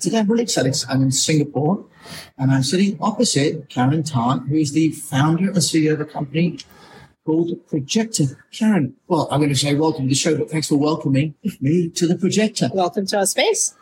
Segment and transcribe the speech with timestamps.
[0.00, 0.76] Today I'm really excited.
[0.88, 1.84] I'm in Singapore
[2.38, 6.60] and I'm sitting opposite Karen Tan, who is the founder and CEO of a company
[7.26, 8.40] called Projector.
[8.52, 11.88] Karen, well, I'm going to say welcome to the show, but thanks for welcoming me
[11.88, 12.70] to the Projector.
[12.72, 13.74] Welcome to our space.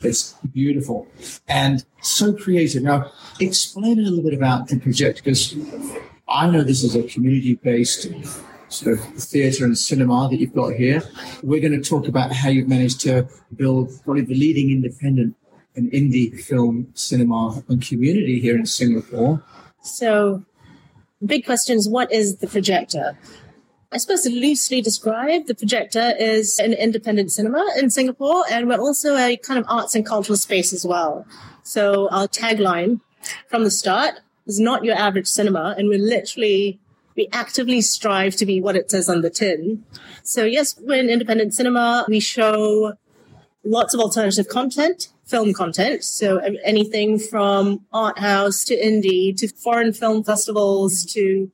[0.00, 1.06] It's beautiful
[1.46, 2.82] and so creative.
[2.82, 5.54] Now, explain a little bit about the Projector because
[6.26, 8.08] I know this is a community-based
[8.70, 11.02] sort of theatre and cinema that you've got here.
[11.44, 15.36] We're going to talk about how you've managed to build probably the leading independent
[15.80, 19.42] and indie film cinema and community here in Singapore.
[19.82, 20.44] So,
[21.24, 23.16] big question is what is the projector?
[23.92, 28.78] I suppose to loosely describe, the projector is an independent cinema in Singapore, and we're
[28.78, 31.26] also a kind of arts and cultural space as well.
[31.64, 33.00] So our tagline
[33.48, 36.78] from the start is not your average cinema, and we're literally
[37.16, 39.84] we actively strive to be what it says on the tin.
[40.22, 42.04] So yes, we're an independent cinema.
[42.08, 42.94] We show
[43.64, 46.02] lots of alternative content, film content.
[46.04, 51.50] So anything from art house to indie to foreign film festivals to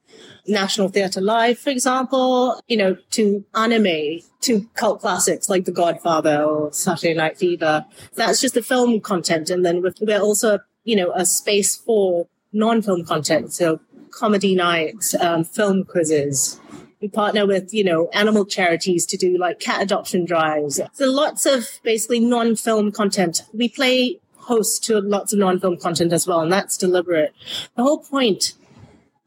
[0.46, 6.42] National Theatre Live, for example, you know, to anime, to cult classics like The Godfather
[6.42, 7.84] or Saturday Night Fever.
[8.14, 9.50] That's just the film content.
[9.50, 13.52] And then we're also, you know, a space for non-film content.
[13.52, 16.60] So comedy nights, um, film quizzes,
[17.00, 20.80] we partner with, you know, animal charities to do like cat adoption drives.
[20.92, 23.42] So lots of basically non-film content.
[23.52, 27.34] We play host to lots of non-film content as well, and that's deliberate.
[27.74, 28.54] The whole point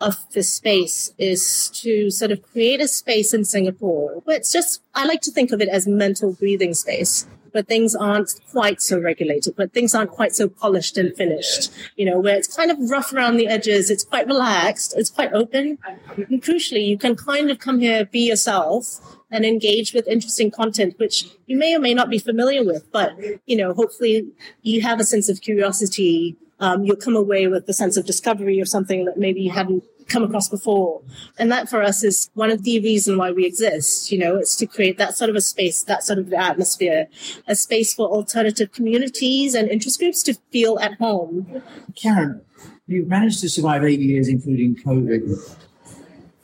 [0.02, 4.82] of this space is to sort of create a space in Singapore where it's just,
[4.96, 9.00] I like to think of it as mental breathing space but things aren't quite so
[9.00, 12.78] regulated, but things aren't quite so polished and finished, you know, where it's kind of
[12.90, 13.90] rough around the edges.
[13.90, 14.94] It's quite relaxed.
[14.98, 15.78] It's quite open.
[16.16, 19.00] And crucially, you can kind of come here, be yourself
[19.32, 23.14] and engage with interesting content, which you may or may not be familiar with, but,
[23.46, 24.28] you know, hopefully
[24.64, 26.36] you have a sense of curiosity.
[26.60, 29.84] Um, you'll come away with a sense of discovery of something that maybe you hadn't
[30.10, 31.02] come across before.
[31.38, 34.12] And that for us is one of the reasons why we exist.
[34.12, 37.08] You know, it's to create that sort of a space, that sort of atmosphere,
[37.48, 41.62] a space for alternative communities and interest groups to feel at home.
[41.96, 42.42] Karen,
[42.88, 45.56] you managed to survive eight years, including COVID.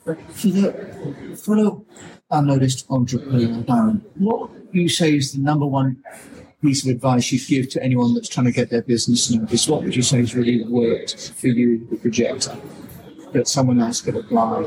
[0.04, 0.14] For
[0.46, 1.84] the fellow
[2.30, 6.02] unnoticed entrepreneur, Darren, what you say is the number one
[6.62, 9.68] piece of advice you'd give to anyone that's trying to get their business noticed?
[9.68, 12.56] What would you say has really worked for you, the projector?
[13.32, 14.64] That someone else could apply.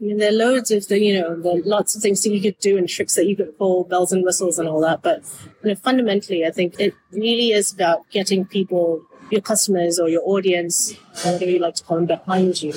[0.00, 2.40] I mean, there are loads of the, you know, there lots of things that you
[2.40, 5.02] could do and tricks that you could pull, bells and whistles and all that.
[5.02, 5.22] But
[5.62, 10.22] you know, fundamentally, I think it really is about getting people, your customers or your
[10.24, 12.74] audience, whatever you like to call them, behind you.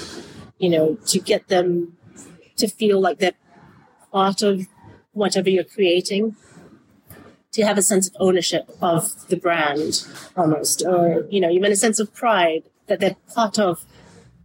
[0.59, 1.97] You know, to get them
[2.55, 3.33] to feel like they're
[4.11, 4.67] part of
[5.11, 6.35] whatever you're creating.
[7.53, 10.05] To have a sense of ownership of the brand,
[10.35, 13.83] almost, or you know, even a sense of pride that they're part of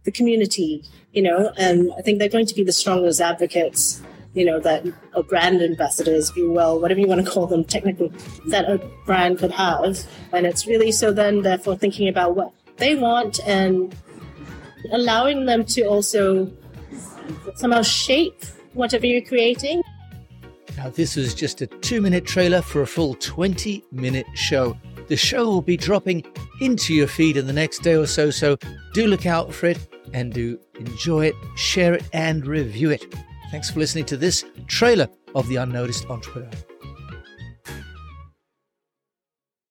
[0.03, 0.83] the community,
[1.13, 4.01] you know, and I think they're going to be the strongest advocates,
[4.33, 7.63] you know, that or brand ambassadors, if you will, whatever you want to call them
[7.63, 8.11] technically,
[8.47, 9.99] that a brand could have.
[10.31, 13.95] And it's really so then, therefore, thinking about what they want and
[14.91, 16.51] allowing them to also
[17.55, 18.43] somehow shape
[18.73, 19.81] whatever you're creating.
[20.77, 24.77] Now, this was just a two minute trailer for a full 20 minute show.
[25.07, 26.23] The show will be dropping
[26.63, 28.57] into your feed in the next day or so, so
[28.93, 33.13] do look out for it and do enjoy it, share it, and review it.
[33.51, 36.49] Thanks for listening to this trailer of The Unnoticed Entrepreneur.